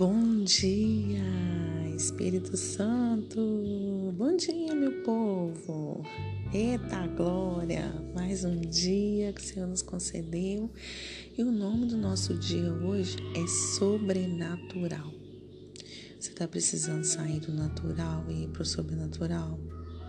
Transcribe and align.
Bom 0.00 0.44
dia, 0.44 1.20
Espírito 1.94 2.56
Santo. 2.56 3.38
Bom 4.16 4.34
dia, 4.34 4.74
meu 4.74 5.02
povo. 5.02 6.02
Eita 6.54 7.06
glória! 7.08 7.92
Mais 8.14 8.42
um 8.42 8.62
dia 8.62 9.30
que 9.34 9.42
o 9.42 9.44
Senhor 9.44 9.68
nos 9.68 9.82
concedeu. 9.82 10.70
E 11.36 11.42
o 11.42 11.52
nome 11.52 11.84
do 11.84 11.98
nosso 11.98 12.32
dia 12.32 12.72
hoje 12.72 13.18
é 13.36 13.46
sobrenatural. 13.76 15.12
Você 16.18 16.30
está 16.30 16.48
precisando 16.48 17.04
sair 17.04 17.40
do 17.40 17.52
natural 17.52 18.24
e 18.30 18.44
ir 18.44 18.48
para 18.48 18.62
o 18.62 18.64
sobrenatural? 18.64 19.60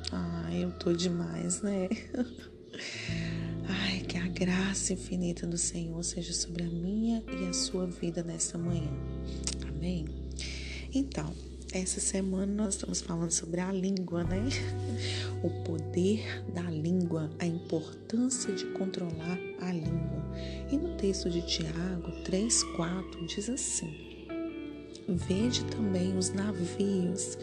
Ah, 0.10 0.50
eu 0.56 0.72
tô 0.72 0.94
demais, 0.94 1.62
né? 1.62 1.90
Ai, 3.68 4.00
que 4.08 4.18
a 4.18 4.28
graça 4.28 4.94
infinita 4.94 5.46
do 5.46 5.58
Senhor 5.58 6.02
seja 6.02 6.32
sobre 6.32 6.64
a 6.64 6.70
minha 6.70 7.22
e 7.42 7.50
a 7.50 7.52
sua 7.52 7.86
vida 7.88 8.24
nesta 8.24 8.58
manhã. 8.58 8.90
Então, 10.94 11.34
essa 11.74 12.02
semana 12.02 12.52
nós 12.52 12.76
estamos 12.76 13.00
falando 13.00 13.32
sobre 13.32 13.62
a 13.62 13.72
língua, 13.72 14.26
né? 14.26 14.44
O 15.42 15.50
poder 15.64 16.44
da 16.54 16.64
língua, 16.64 17.32
a 17.40 17.46
importância 17.46 18.54
de 18.54 18.66
controlar 18.74 19.40
a 19.62 19.72
língua. 19.72 20.22
E 20.70 20.78
no 20.78 20.98
texto 20.98 21.30
de 21.30 21.42
Tiago 21.42 22.12
3,4 22.26 23.26
diz 23.26 23.50
assim: 23.50 24.28
Vede 25.08 25.64
também 25.66 26.18
os 26.18 26.30
navios 26.34 27.38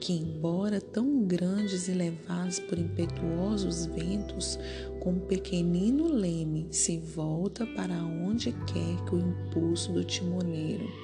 que, 0.00 0.12
embora 0.12 0.80
tão 0.80 1.24
grandes 1.24 1.88
e 1.88 1.92
levados 1.92 2.60
por 2.60 2.78
impetuosos 2.78 3.86
ventos, 3.86 4.58
com 5.00 5.10
um 5.10 5.20
pequenino 5.20 6.06
leme 6.06 6.68
se 6.70 6.98
volta 6.98 7.66
para 7.66 8.02
onde 8.04 8.52
quer 8.52 9.04
que 9.04 9.14
o 9.16 9.18
impulso 9.18 9.92
do 9.92 10.04
timoneiro 10.04 11.03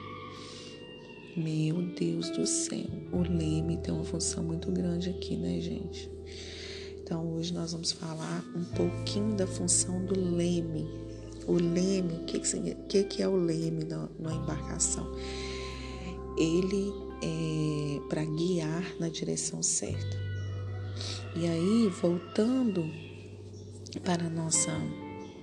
meu 1.40 1.82
Deus 1.82 2.30
do 2.30 2.46
céu, 2.46 2.86
o 3.12 3.22
leme 3.22 3.78
tem 3.78 3.92
uma 3.92 4.04
função 4.04 4.44
muito 4.44 4.70
grande 4.70 5.10
aqui, 5.10 5.36
né, 5.36 5.58
gente? 5.60 6.10
Então, 7.02 7.34
hoje 7.34 7.52
nós 7.54 7.72
vamos 7.72 7.92
falar 7.92 8.44
um 8.54 8.64
pouquinho 8.64 9.34
da 9.34 9.46
função 9.46 10.04
do 10.04 10.18
leme. 10.18 10.86
O 11.46 11.54
leme, 11.54 12.12
o 12.12 12.24
que, 12.24 13.04
que, 13.04 13.22
é 13.22 13.26
o 13.26 13.34
leme 13.34 13.84
na, 13.84 14.08
na 14.18 14.34
embarcação? 14.34 15.10
Ele 16.38 16.92
é 17.22 18.00
para 18.08 18.24
guiar 18.24 18.84
na 19.00 19.08
direção 19.08 19.62
certa. 19.62 20.16
E 21.34 21.46
aí, 21.46 21.88
voltando 22.00 22.84
para 24.04 24.26
a 24.26 24.30
nossa 24.30 24.70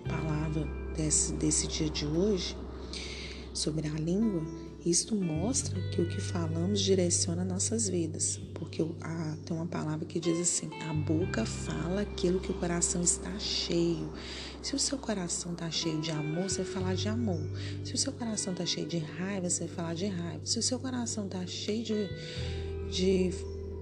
palavra 0.08 0.66
desse, 0.95 1.34
desse 1.34 1.67
dia 1.67 1.89
de 1.89 2.06
hoje, 2.06 2.56
sobre 3.54 3.88
a 3.88 3.94
língua, 3.94 4.45
isto 4.90 5.16
mostra 5.16 5.80
que 5.90 6.02
o 6.02 6.08
que 6.08 6.22
falamos 6.22 6.80
direciona 6.80 7.44
nossas 7.44 7.90
vidas, 7.90 8.40
porque 8.54 8.86
a, 9.02 9.38
tem 9.46 9.56
uma 9.56 9.66
palavra 9.66 10.06
que 10.06 10.20
diz 10.20 10.40
assim: 10.40 10.70
a 10.82 10.94
boca 10.94 11.46
fala 11.46 12.02
aquilo 12.02 12.40
que 12.40 12.52
o 12.52 12.56
coração 12.56 13.02
está 13.02 13.38
cheio. 13.40 14.12
Se 14.62 14.76
o 14.76 14.80
seu 14.80 14.98
coração 14.98 15.54
está 15.54 15.70
cheio 15.70 16.02
de 16.02 16.12
amor, 16.12 16.50
você 16.50 16.64
vai 16.64 16.74
falar 16.74 16.96
de 16.96 17.08
amor. 17.08 17.42
Se 17.84 17.94
o 17.94 17.98
seu 17.98 18.12
coração 18.12 18.54
está 18.54 18.66
cheio 18.66 18.88
de 18.88 18.98
raiva, 18.98 19.50
você 19.50 19.66
vai 19.66 19.76
falar 19.76 19.94
de 19.94 20.08
raiva. 20.08 20.42
Se 20.46 20.60
o 20.60 20.64
seu 20.64 20.80
coração 20.80 21.26
está 21.26 21.46
cheio 21.46 21.84
de, 21.84 22.10
de 22.92 23.32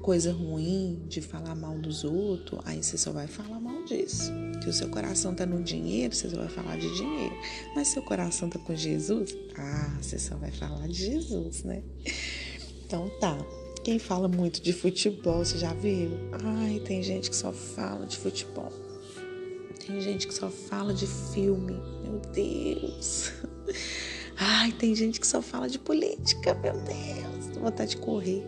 coisa 0.02 0.32
ruim, 0.32 1.02
de 1.08 1.22
falar 1.22 1.56
mal 1.56 1.78
dos 1.80 2.04
outros, 2.04 2.62
aí 2.66 2.84
você 2.84 2.98
só 2.98 3.12
vai 3.12 3.26
falar 3.26 3.60
mal 3.60 3.84
disso. 3.86 4.32
Se 4.62 4.70
o 4.70 4.74
seu 4.74 4.90
coração 4.90 5.32
está 5.32 5.46
no 5.46 5.62
dinheiro, 5.62 6.16
você 6.16 6.30
só 6.30 6.38
vai 6.38 6.48
falar 6.48 6.78
de 6.78 6.94
dinheiro. 6.96 7.36
Mas 7.76 7.88
se 7.88 7.94
seu 7.94 8.04
coração 8.04 8.48
está 8.48 8.60
com 8.60 8.76
Jesus, 8.76 9.36
ah, 9.58 9.98
você 10.02 10.18
só 10.18 10.36
vai 10.38 10.52
falar 10.52 10.88
de 10.88 10.94
Jesus, 10.94 11.64
né? 11.64 11.84
Então 12.86 13.10
tá. 13.20 13.38
Quem 13.84 14.00
fala 14.00 14.28
muito 14.28 14.64
de 14.64 14.74
futebol, 14.74 15.46
você 15.46 15.60
já 15.60 15.72
viu? 15.74 16.10
Ai, 16.44 16.80
tem 16.80 17.04
gente 17.04 17.30
que 17.30 17.36
só 17.36 17.52
fala 17.54 18.08
de 18.08 18.18
futebol. 18.18 18.74
Tem 19.86 20.02
gente 20.02 20.28
que 20.28 20.34
só 20.34 20.50
fala 20.50 20.92
de 20.92 21.06
filme. 21.06 21.74
Meu 22.02 22.20
Deus. 22.34 23.32
Ai, 24.38 24.72
tem 24.72 24.96
gente 24.96 25.20
que 25.20 25.28
só 25.28 25.42
fala 25.42 25.70
de 25.70 25.78
política. 25.78 26.56
Meu 26.56 26.74
Deus. 26.74 27.54
Tô 27.54 27.60
vontade 27.60 27.92
de 27.92 27.98
correr. 27.98 28.44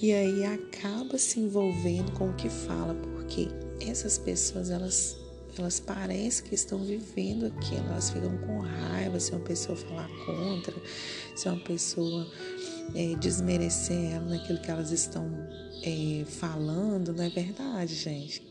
e 0.00 0.12
aí 0.12 0.44
acaba 0.44 1.16
se 1.16 1.40
envolvendo 1.40 2.12
com 2.12 2.28
o 2.28 2.34
que 2.34 2.50
fala, 2.50 2.94
porque 2.94 3.48
essas 3.80 4.18
pessoas 4.18 4.70
elas 4.70 5.16
elas 5.58 5.80
parecem 5.80 6.46
que 6.46 6.54
estão 6.54 6.78
vivendo 6.78 7.46
aquilo, 7.46 7.84
elas 7.88 8.10
ficam 8.10 8.36
com 8.38 8.60
raiva 8.60 9.18
se 9.18 9.32
uma 9.32 9.40
pessoa 9.40 9.76
falar 9.76 10.08
contra, 10.24 10.74
se 11.34 11.48
uma 11.48 11.58
pessoa 11.58 12.30
é, 12.94 13.14
desmerecer 13.16 14.12
ela 14.12 14.26
naquilo 14.26 14.60
que 14.60 14.70
elas 14.70 14.90
estão 14.90 15.26
é, 15.82 16.24
falando, 16.24 17.12
não 17.12 17.24
é 17.24 17.28
verdade, 17.28 17.94
gente? 17.94 18.48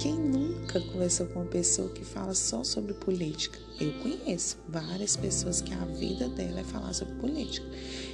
Quem 0.00 0.14
nunca 0.14 0.80
conversou 0.80 1.26
com 1.26 1.40
uma 1.40 1.48
pessoa 1.48 1.88
que 1.88 2.04
fala 2.04 2.34
só 2.34 2.62
sobre 2.62 2.92
política? 2.94 3.58
Eu 3.80 3.92
conheço 4.00 4.58
várias 4.68 5.16
pessoas 5.16 5.62
que 5.62 5.72
a 5.72 5.84
vida 5.86 6.28
dela 6.28 6.60
é 6.60 6.64
falar 6.64 6.92
sobre 6.92 7.14
política. 7.14 7.66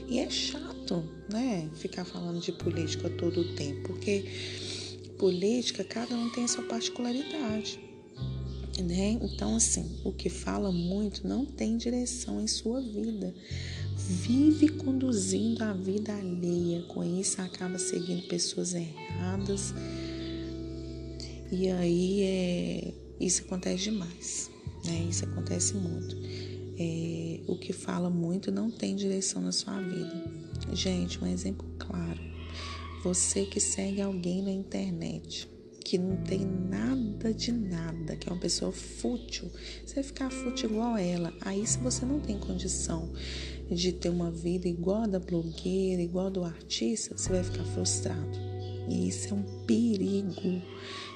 E 0.09 0.21
é 0.21 0.31
chato, 0.31 1.05
né? 1.29 1.69
Ficar 1.75 2.05
falando 2.05 2.41
de 2.41 2.53
política 2.53 3.11
todo 3.11 3.41
o 3.41 3.55
tempo, 3.57 3.89
porque 3.89 4.25
política 5.23 5.85
cada 5.85 6.17
um 6.17 6.29
tem 6.31 6.43
a 6.43 6.49
sua 6.49 6.65
particularidade. 6.65 7.79
Né? 8.77 9.21
Então, 9.23 9.55
assim, 9.55 10.01
o 10.03 10.11
que 10.11 10.29
fala 10.29 10.73
muito 10.73 11.29
não 11.29 11.47
tem 11.47 11.77
direção 11.77 12.41
em 12.41 12.49
sua 12.49 12.81
vida. 12.81 13.33
Vive 13.97 14.69
conduzindo 14.71 15.63
a 15.63 15.73
vida 15.73 16.13
alheia, 16.13 16.83
com 16.89 17.05
isso 17.05 17.41
acaba 17.41 17.79
seguindo 17.79 18.27
pessoas 18.27 18.75
erradas 18.75 19.73
e 21.53 21.69
aí 21.69 22.23
é, 22.23 22.95
isso 23.21 23.43
acontece 23.43 23.85
demais, 23.85 24.51
né? 24.85 25.07
Isso 25.09 25.25
acontece 25.25 25.77
muito. 25.77 26.17
É, 26.81 27.41
o 27.47 27.57
que 27.57 27.73
fala 27.73 28.11
muito 28.11 28.51
não 28.51 28.73
tem 28.73 28.97
direção 28.97 29.41
na 29.41 29.53
sua 29.53 29.81
vida. 29.81 30.25
Gente, 30.73 31.23
um 31.23 31.27
exemplo 31.29 31.65
claro. 31.79 32.32
Você 33.03 33.45
que 33.45 33.59
segue 33.59 34.01
alguém 34.01 34.43
na 34.43 34.53
internet 34.53 35.49
que 35.85 35.99
não 35.99 36.17
tem 36.19 36.47
nada 36.47 37.35
de 37.35 37.51
nada, 37.51 38.15
que 38.17 38.29
é 38.29 38.33
uma 38.33 38.41
pessoa 38.41 38.71
fútil, 38.71 39.51
você 39.85 40.03
ficar 40.03 40.31
fútil 40.31 40.71
igual 40.71 40.97
ela. 40.97 41.33
Aí, 41.41 41.67
se 41.67 41.79
você 41.79 42.07
não 42.07 42.21
tem 42.21 42.39
condição 42.39 43.13
de 43.69 43.93
ter 43.93 44.09
uma 44.09 44.31
vida 44.31 44.69
igual 44.69 45.03
a 45.03 45.07
da 45.07 45.19
blogueira, 45.19 46.01
igual 46.01 46.29
a 46.29 46.31
do 46.31 46.45
artista, 46.45 47.17
você 47.17 47.31
vai 47.31 47.43
ficar 47.43 47.65
frustrado. 47.65 48.39
E 48.89 49.09
isso 49.09 49.29
é 49.31 49.35
um 49.35 49.43
perigo. 49.67 50.63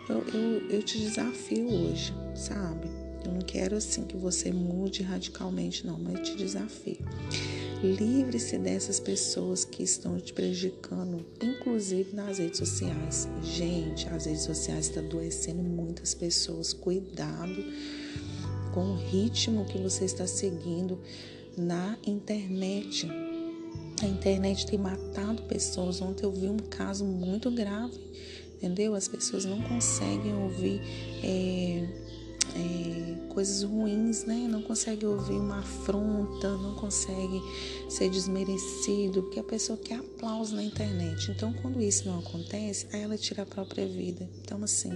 Eu, 0.09 0.27
eu, 0.29 0.71
eu 0.71 0.83
te 0.83 0.99
desafio 0.99 1.69
hoje, 1.69 2.13
sabe? 2.35 2.89
Eu 3.25 3.33
não 3.33 3.41
quero 3.41 3.77
assim 3.77 4.05
que 4.05 4.17
você 4.17 4.53
mude 4.53 5.03
radicalmente, 5.03 5.87
não, 5.87 5.99
mas 5.99 6.15
eu 6.15 6.23
te 6.23 6.37
desafio. 6.37 6.99
Livre-se 7.83 8.59
dessas 8.59 8.99
pessoas 8.99 9.65
que 9.65 9.83
estão 9.83 10.19
te 10.19 10.33
prejudicando, 10.33 11.25
inclusive 11.43 12.15
nas 12.15 12.39
redes 12.39 12.59
sociais. 12.59 13.29
Gente, 13.43 14.09
as 14.09 14.27
redes 14.27 14.43
sociais 14.43 14.87
estão 14.87 15.05
adoecendo 15.05 15.63
muitas 15.63 16.15
pessoas. 16.15 16.73
Cuidado 16.73 17.65
com 18.73 18.93
o 18.93 18.97
ritmo 18.97 19.65
que 19.67 19.79
você 19.79 20.05
está 20.05 20.27
seguindo 20.27 20.99
na 21.57 21.99
internet. 22.07 23.09
A 24.03 24.07
internet 24.07 24.67
tem 24.67 24.79
matado 24.79 25.43
pessoas. 25.43 26.01
Ontem 26.01 26.25
eu 26.25 26.33
vi 26.33 26.49
um 26.49 26.59
caso 26.59 27.05
muito 27.05 27.51
grave 27.51 27.99
entendeu? 28.57 28.95
As 28.95 29.07
pessoas 29.07 29.45
não 29.45 29.61
conseguem 29.63 30.35
ouvir 30.35 30.81
é, 31.23 31.87
é, 32.55 33.29
coisas 33.29 33.63
ruins, 33.63 34.25
né? 34.25 34.47
Não 34.49 34.63
conseguem 34.63 35.09
ouvir 35.09 35.35
uma 35.35 35.59
afronta, 35.59 36.57
não 36.57 36.75
conseguem 36.75 37.43
ser 37.89 38.09
desmerecido, 38.11 39.23
porque 39.23 39.41
a 39.41 39.45
pessoa 39.45 39.79
quer 39.79 39.99
aplauso 39.99 40.55
na 40.55 40.63
internet. 40.63 41.31
Então, 41.31 41.53
quando 41.55 41.81
isso 41.81 42.07
não 42.07 42.19
acontece, 42.19 42.87
aí 42.93 43.03
ela 43.03 43.17
tira 43.17 43.43
a 43.43 43.47
própria 43.47 43.87
vida. 43.87 44.29
Então, 44.43 44.63
assim, 44.63 44.93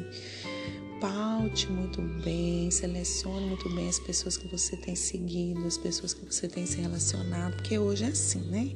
paute 1.00 1.70
muito 1.70 2.00
bem, 2.22 2.70
selecione 2.70 3.46
muito 3.46 3.68
bem 3.74 3.88
as 3.88 3.98
pessoas 3.98 4.36
que 4.36 4.46
você 4.48 4.76
tem 4.76 4.94
seguido, 4.94 5.66
as 5.66 5.78
pessoas 5.78 6.12
que 6.12 6.24
você 6.24 6.46
tem 6.46 6.66
se 6.66 6.80
relacionado, 6.80 7.56
porque 7.56 7.78
hoje 7.78 8.04
é 8.04 8.08
assim, 8.08 8.40
né? 8.40 8.70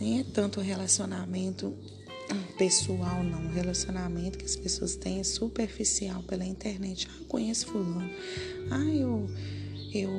Nem 0.00 0.20
é 0.20 0.24
tanto 0.24 0.60
relacionamento 0.60 1.74
pessoal, 2.56 3.22
não. 3.22 3.46
O 3.46 3.52
relacionamento 3.52 4.38
que 4.38 4.44
as 4.44 4.56
pessoas 4.56 4.96
têm 4.96 5.20
é 5.20 5.24
superficial 5.24 6.22
pela 6.22 6.44
internet. 6.44 7.08
Ah, 7.10 7.16
eu 7.20 7.26
conheço 7.26 7.66
fulano. 7.66 8.10
Ah, 8.70 8.94
eu, 8.94 9.28
eu, 9.92 10.10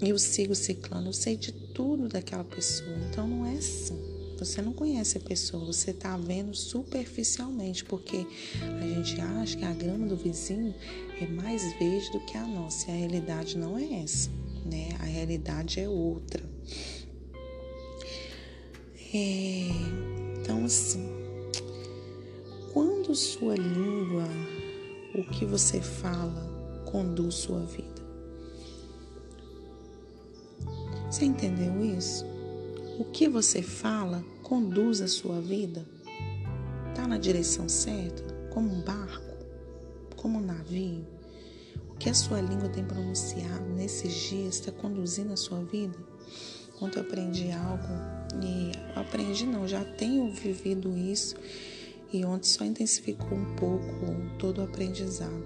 eu 0.00 0.18
sigo 0.18 0.54
ciclano. 0.54 1.08
Eu 1.08 1.12
sei 1.12 1.36
de 1.36 1.52
tudo 1.52 2.08
daquela 2.08 2.44
pessoa. 2.44 2.96
Então 3.08 3.26
não 3.26 3.46
é 3.46 3.54
assim. 3.54 4.16
Você 4.38 4.60
não 4.60 4.72
conhece 4.74 5.16
a 5.16 5.20
pessoa, 5.20 5.64
você 5.64 5.92
está 5.92 6.14
vendo 6.18 6.54
superficialmente, 6.54 7.82
porque 7.84 8.26
a 8.78 8.86
gente 8.86 9.18
acha 9.18 9.56
que 9.56 9.64
a 9.64 9.72
grama 9.72 10.06
do 10.06 10.16
vizinho 10.16 10.74
é 11.18 11.26
mais 11.26 11.62
verde 11.78 12.12
do 12.12 12.20
que 12.20 12.36
a 12.36 12.46
nossa. 12.46 12.90
E 12.90 12.92
a 12.92 12.96
realidade 12.96 13.56
não 13.56 13.78
é 13.78 14.02
essa, 14.02 14.28
né? 14.64 14.90
A 15.00 15.04
realidade 15.04 15.80
é 15.80 15.88
outra. 15.88 16.42
É, 19.14 20.25
então, 20.40 20.64
assim, 20.64 21.08
quando 22.72 23.14
sua 23.14 23.54
língua, 23.54 24.24
o 25.14 25.24
que 25.24 25.44
você 25.44 25.80
fala, 25.80 26.46
conduz 26.84 27.34
sua 27.36 27.60
vida. 27.60 27.96
Você 31.10 31.24
entendeu 31.24 31.84
isso? 31.84 32.24
O 32.98 33.04
que 33.04 33.28
você 33.28 33.62
fala 33.62 34.24
conduz 34.42 35.00
a 35.00 35.08
sua 35.08 35.40
vida? 35.40 35.86
Está 36.90 37.06
na 37.06 37.18
direção 37.18 37.68
certa? 37.68 38.34
Como 38.50 38.70
um 38.72 38.82
barco? 38.82 39.36
Como 40.16 40.38
um 40.38 40.42
navio? 40.42 41.06
O 41.90 41.94
que 41.94 42.10
a 42.10 42.14
sua 42.14 42.40
língua 42.40 42.68
tem 42.68 42.84
pronunciado 42.84 43.64
nesses 43.70 44.12
dias 44.12 44.56
está 44.56 44.72
conduzindo 44.72 45.32
a 45.32 45.36
sua 45.36 45.62
vida? 45.64 45.96
Ontem 46.80 46.98
eu 46.98 47.02
aprendi 47.02 47.50
algo 47.50 47.88
e 48.42 48.72
aprendi 48.98 49.46
não, 49.46 49.66
já 49.66 49.84
tenho 49.84 50.30
vivido 50.30 50.96
isso 50.96 51.36
e 52.12 52.24
ontem 52.24 52.48
só 52.48 52.64
intensificou 52.64 53.36
um 53.36 53.56
pouco 53.56 54.14
todo 54.38 54.58
o 54.58 54.64
aprendizado. 54.64 55.44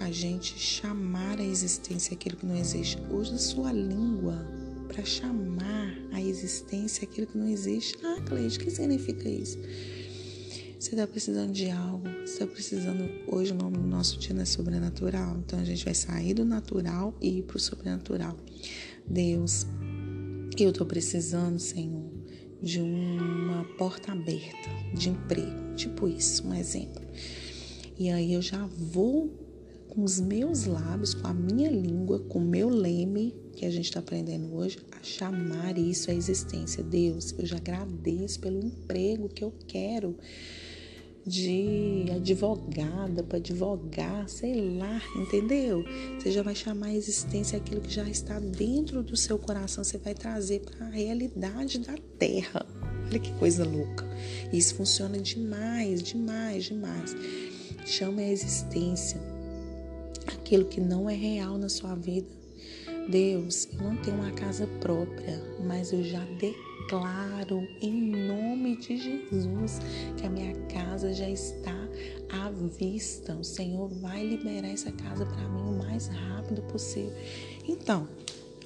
A 0.00 0.10
gente 0.10 0.58
chamar 0.58 1.38
a 1.38 1.44
existência 1.44 2.14
aquilo 2.14 2.36
que 2.36 2.46
não 2.46 2.56
existe. 2.56 2.98
Use 3.10 3.34
a 3.34 3.38
sua 3.38 3.72
língua 3.72 4.46
para 4.86 5.04
chamar 5.04 5.96
a 6.12 6.20
existência 6.20 7.04
aquilo 7.04 7.26
que 7.26 7.36
não 7.36 7.48
existe. 7.48 7.98
Ah, 8.04 8.20
Cleide, 8.24 8.58
o 8.58 8.60
que 8.60 8.70
significa 8.70 9.28
isso? 9.28 9.58
Você 10.78 10.90
está 10.90 11.08
precisando 11.08 11.52
de 11.52 11.68
algo, 11.70 12.08
você 12.20 12.34
está 12.34 12.46
precisando. 12.46 13.10
Hoje 13.26 13.50
o 13.52 13.56
nome 13.56 13.78
do 13.78 13.86
nosso 13.86 14.16
dia 14.18 14.40
é 14.40 14.44
sobrenatural, 14.44 15.36
então 15.38 15.58
a 15.58 15.64
gente 15.64 15.84
vai 15.84 15.94
sair 15.94 16.34
do 16.34 16.44
natural 16.44 17.12
e 17.20 17.38
ir 17.38 17.42
para 17.42 17.56
o 17.56 17.60
sobrenatural. 17.60 18.36
Deus, 19.04 19.66
eu 20.64 20.70
estou 20.70 20.86
precisando, 20.86 21.58
Senhor, 21.58 22.10
de 22.60 22.80
uma 22.80 23.64
porta 23.76 24.12
aberta 24.12 24.68
de 24.94 25.10
emprego, 25.10 25.74
tipo 25.76 26.08
isso, 26.08 26.46
um 26.46 26.54
exemplo. 26.54 27.02
E 27.98 28.10
aí 28.10 28.32
eu 28.32 28.42
já 28.42 28.66
vou 28.66 29.30
com 29.88 30.04
os 30.04 30.20
meus 30.20 30.66
lábios, 30.66 31.14
com 31.14 31.26
a 31.26 31.34
minha 31.34 31.70
língua, 31.70 32.20
com 32.20 32.38
o 32.38 32.44
meu 32.44 32.68
leme, 32.68 33.34
que 33.54 33.66
a 33.66 33.70
gente 33.70 33.86
está 33.86 33.98
aprendendo 33.98 34.54
hoje, 34.54 34.78
a 34.92 35.02
chamar 35.02 35.76
isso 35.76 36.10
à 36.10 36.14
existência. 36.14 36.84
Deus, 36.84 37.34
eu 37.36 37.44
já 37.44 37.56
agradeço 37.56 38.38
pelo 38.38 38.60
emprego 38.60 39.28
que 39.28 39.42
eu 39.42 39.52
quero 39.66 40.16
de 41.28 42.06
advogada 42.16 43.22
para 43.22 43.36
advogar, 43.36 44.28
sei 44.28 44.76
lá, 44.78 45.00
entendeu? 45.14 45.84
Você 46.18 46.32
já 46.32 46.42
vai 46.42 46.54
chamar 46.54 46.86
a 46.86 46.94
existência 46.94 47.58
aquilo 47.58 47.82
que 47.82 47.92
já 47.92 48.08
está 48.08 48.40
dentro 48.40 49.02
do 49.02 49.16
seu 49.16 49.38
coração, 49.38 49.84
você 49.84 49.98
vai 49.98 50.14
trazer 50.14 50.60
para 50.60 50.86
a 50.86 50.90
realidade 50.90 51.78
da 51.80 51.94
terra. 52.18 52.66
Olha 53.06 53.18
que 53.18 53.32
coisa 53.34 53.64
louca. 53.64 54.06
Isso 54.52 54.74
funciona 54.74 55.18
demais, 55.18 56.02
demais, 56.02 56.64
demais. 56.64 57.14
Chama 57.84 58.22
a 58.22 58.28
existência 58.28 59.20
aquilo 60.26 60.64
que 60.64 60.80
não 60.80 61.08
é 61.08 61.14
real 61.14 61.58
na 61.58 61.68
sua 61.68 61.94
vida. 61.94 62.28
Deus, 63.08 63.68
eu 63.72 63.82
não 63.82 63.96
tenho 63.96 64.16
uma 64.16 64.32
casa 64.32 64.66
própria, 64.80 65.42
mas 65.66 65.92
eu 65.92 66.02
já 66.02 66.24
declaro 66.38 66.67
declaro 66.88 67.68
em 67.82 68.00
nome 68.26 68.76
de 68.76 68.96
Jesus 68.96 69.78
que 70.16 70.24
a 70.24 70.30
minha 70.30 70.54
casa 70.72 71.12
já 71.12 71.28
está 71.28 71.76
à 72.30 72.50
vista. 72.50 73.34
O 73.34 73.44
Senhor 73.44 73.88
vai 74.00 74.24
liberar 74.24 74.68
essa 74.68 74.90
casa 74.92 75.26
para 75.26 75.48
mim 75.50 75.68
o 75.68 75.78
mais 75.78 76.08
rápido 76.08 76.62
possível. 76.62 77.12
Então, 77.68 78.08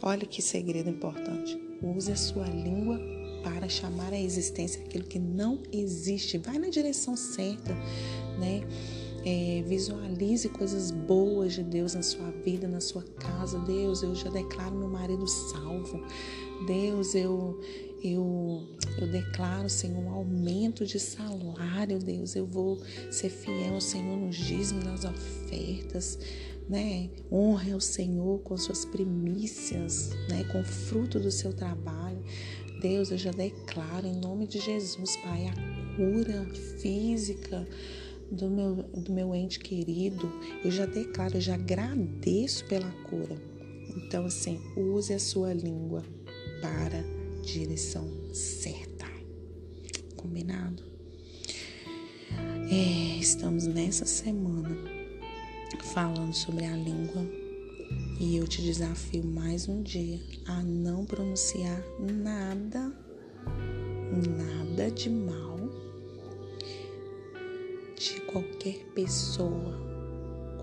olha 0.01 0.25
que 0.25 0.41
segredo 0.41 0.89
importante. 0.89 1.61
Use 1.83 2.13
a 2.13 2.17
sua 2.17 2.47
língua 2.47 3.01
para 3.43 3.69
chamar 3.69 4.13
à 4.13 4.21
existência 4.21 4.81
aquilo 4.85 5.05
que 5.05 5.19
não 5.19 5.61
existe. 5.73 6.39
Vai 6.39 6.59
na 6.59 6.69
direção 6.69 7.17
certa, 7.17 7.75
né? 8.39 8.63
É, 9.25 9.63
visualize 9.67 10.49
coisas 10.49 10.91
boas 10.91 11.53
de 11.55 11.63
Deus 11.63 11.95
na 11.95 12.03
sua 12.03 12.31
vida, 12.45 12.69
na 12.69 12.81
sua 12.81 13.03
casa. 13.03 13.59
Deus, 13.61 14.03
eu 14.03 14.15
já 14.15 14.31
declaro 14.31 14.77
meu 14.77 14.89
marido 14.89 15.27
salvo. 15.27 16.05
Deus, 16.67 17.15
eu, 17.15 17.61
eu, 18.03 18.63
eu 18.99 19.07
declaro, 19.07 19.69
Senhor, 19.69 19.99
um 19.99 20.11
aumento 20.11 20.85
de 20.85 20.99
salário, 20.99 21.99
Deus. 21.99 22.35
Eu 22.35 22.47
vou 22.47 22.81
ser 23.11 23.31
fiel 23.31 23.75
ao 23.75 23.81
Senhor 23.81 24.17
nos 24.17 24.37
dízimos, 24.37 24.85
nas 24.85 25.05
ofertas, 25.05 26.19
né? 26.69 27.09
Honre 27.31 27.73
ao 27.73 27.81
Senhor 27.81 28.41
com 28.41 28.57
suas 28.57 28.85
primícias, 28.85 30.11
né? 30.29 30.45
Com 30.51 30.61
o 30.61 30.65
fruto 30.65 31.21
do 31.21 31.31
seu 31.31 31.53
trabalho. 31.53 32.23
Deus, 32.81 33.13
eu 33.13 33.19
já 33.19 33.31
declaro 33.31 34.07
em 34.07 34.17
nome 34.17 34.47
de 34.47 34.59
Jesus, 34.59 35.17
Pai, 35.19 35.47
a 35.47 35.97
cura 35.97 36.45
física 36.81 37.65
do 38.33 38.51
meu, 38.51 38.75
do 38.75 39.13
meu 39.13 39.35
ente 39.35 39.61
querido. 39.61 40.29
Eu 40.65 40.71
já 40.73 40.87
declaro, 40.87 41.37
eu 41.37 41.41
já 41.41 41.55
agradeço 41.55 42.65
pela 42.65 42.91
cura. 43.09 43.37
Então, 43.97 44.27
assim, 44.27 44.61
use 44.77 45.13
a 45.13 45.19
sua 45.21 45.53
língua 45.53 46.03
para 46.61 47.22
direção 47.43 48.09
certa. 48.33 49.07
Combinado? 50.17 50.83
É, 52.71 53.19
estamos 53.19 53.67
nessa 53.67 54.07
semana 54.07 54.77
falando 55.93 56.33
sobre 56.33 56.65
a 56.65 56.77
língua 56.77 57.27
e 58.21 58.37
eu 58.37 58.47
te 58.47 58.63
desafio 58.63 59.25
mais 59.25 59.69
um 59.69 59.83
dia 59.83 60.21
a 60.47 60.63
não 60.63 61.05
pronunciar 61.05 61.83
nada, 61.99 62.93
nada 64.39 64.91
de 64.91 65.11
mal 65.11 65.59
de 67.97 68.21
qualquer 68.23 68.79
pessoa 68.95 69.93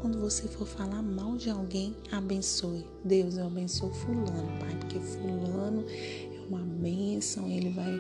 quando 0.01 0.17
você 0.19 0.47
for 0.47 0.65
falar 0.65 1.01
mal 1.01 1.35
de 1.35 1.49
alguém, 1.49 1.93
abençoe. 2.11 2.85
Deus, 3.03 3.37
eu 3.37 3.47
abençoo 3.47 3.91
Fulano, 3.91 4.57
Pai, 4.59 4.75
porque 4.79 4.99
Fulano 4.99 5.83
uma 6.49 6.61
bênção, 6.61 7.47
ele 7.49 7.71
vai 7.71 7.99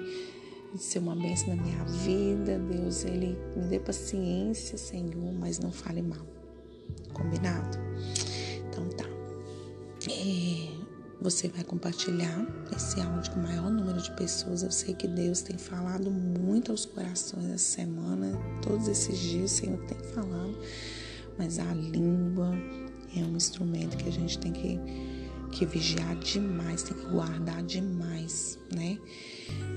ser 0.77 0.99
uma 0.99 1.15
bênção 1.15 1.55
na 1.55 1.61
minha 1.61 1.83
vida. 1.85 2.59
Deus, 2.59 3.05
ele 3.05 3.37
me 3.55 3.67
dê 3.67 3.79
paciência, 3.79 4.77
Senhor, 4.77 5.33
mas 5.33 5.59
não 5.59 5.71
fale 5.71 6.01
mal. 6.01 6.25
Combinado? 7.13 7.77
Então 8.69 8.87
tá. 8.89 9.05
É, 10.09 10.69
você 11.21 11.47
vai 11.47 11.63
compartilhar 11.63 12.45
esse 12.75 12.99
áudio 12.99 13.31
com 13.31 13.39
o 13.39 13.43
maior 13.43 13.69
número 13.69 14.01
de 14.01 14.11
pessoas. 14.15 14.63
Eu 14.63 14.71
sei 14.71 14.93
que 14.93 15.07
Deus 15.07 15.41
tem 15.41 15.57
falado 15.57 16.09
muito 16.09 16.71
aos 16.71 16.85
corações 16.85 17.45
essa 17.45 17.75
semana, 17.75 18.37
todos 18.61 18.87
esses 18.87 19.17
dias 19.17 19.51
o 19.51 19.55
Senhor 19.55 19.77
tem 19.85 19.99
falado 19.99 20.57
mas 21.39 21.57
a 21.57 21.73
língua 21.73 22.53
é 23.15 23.21
um 23.21 23.37
instrumento 23.37 23.95
que 23.95 24.09
a 24.09 24.11
gente 24.11 24.37
tem 24.37 24.51
que, 24.51 24.77
que 25.49 25.65
vigiar 25.65 26.15
demais, 26.17 26.83
tem 26.83 26.97
que 26.97 27.05
guardar 27.05 27.63
demais, 27.63 28.57
né? 28.73 28.97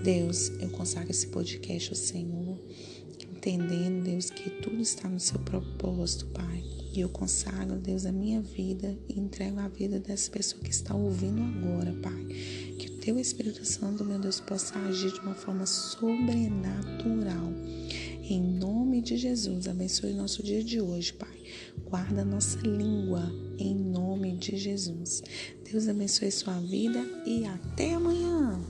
Deus, 0.03 0.49
eu 0.61 0.69
consagro 0.71 1.11
esse 1.11 1.27
podcast 1.29 1.91
ao 1.91 1.97
Senhor, 1.97 2.59
entendendo, 3.31 4.05
Deus, 4.05 4.31
que 4.31 4.51
tudo 4.51 4.81
está 4.81 5.09
no 5.09 5.21
seu 5.21 5.39
propósito, 5.41 6.27
Pai. 6.27 6.65
E 6.93 7.01
eu 7.01 7.09
consagro, 7.09 7.79
Deus, 7.79 8.05
a 8.05 8.13
minha 8.13 8.41
vida 8.41 8.99
e 9.09 9.19
entrego 9.19 9.59
a 9.61 9.69
vida 9.69 9.99
dessa 9.99 10.31
pessoa 10.31 10.63
que 10.63 10.71
está 10.71 10.95
ouvindo 10.95 11.41
agora, 11.43 11.93
Pai. 12.03 12.25
Que 12.79 12.89
o 12.89 12.99
Teu 12.99 13.19
Espírito 13.19 13.65
Santo, 13.65 14.05
meu 14.05 14.19
Deus, 14.19 14.41
possa 14.41 14.79
agir 14.81 15.11
de 15.13 15.21
uma 15.21 15.35
forma 15.35 15.65
sobrenatural 15.65 17.53
em 18.23 18.41
nome 18.41 19.01
de 19.01 19.17
Jesus, 19.17 19.67
abençoe 19.67 20.13
nosso 20.13 20.43
dia 20.43 20.63
de 20.63 20.81
hoje, 20.81 21.13
Pai. 21.13 21.43
Guarda 21.89 22.25
nossa 22.25 22.59
língua, 22.61 23.31
em 23.59 23.75
nome 23.75 24.37
de 24.37 24.57
Jesus. 24.57 25.23
Deus 25.71 25.89
abençoe 25.89 26.31
sua 26.31 26.59
vida 26.61 27.05
e 27.27 27.45
até 27.45 27.95
amanhã. 27.95 28.61